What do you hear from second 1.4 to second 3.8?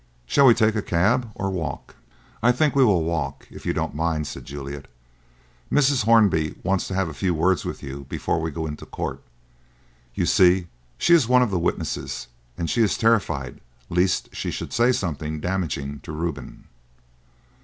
walk?" "I think we will walk, if you